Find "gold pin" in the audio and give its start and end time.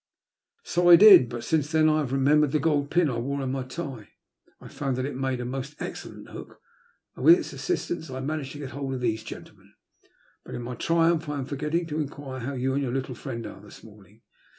2.59-3.07